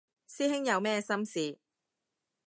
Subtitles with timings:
[0.27, 1.59] 師兄有咩心事